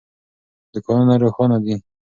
[0.71, 1.75] دوکانونه روښانه دي.